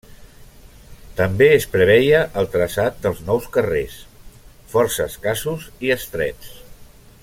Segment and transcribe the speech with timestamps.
[1.19, 4.01] També es preveia el traçat dels nous carrers,
[4.75, 6.55] força escassos i estrets.